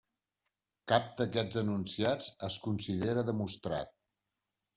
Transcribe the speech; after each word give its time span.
Cap 0.91 1.11
d'aquests 1.19 1.59
enunciats 1.61 2.31
es 2.49 2.57
considera 2.65 3.27
demostrat. 3.29 3.95